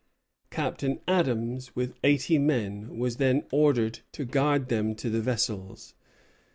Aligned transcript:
Captain 0.49 0.99
Adams, 1.07 1.75
with 1.75 1.93
eighty 2.03 2.39
men, 2.39 2.97
was 2.97 3.17
then 3.17 3.43
ordered 3.51 3.99
to 4.11 4.25
guard 4.25 4.67
them 4.67 4.95
to 4.95 5.11
the 5.11 5.21
vessels. 5.21 5.93